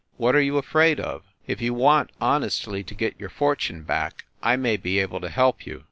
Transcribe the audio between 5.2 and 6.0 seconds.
help you.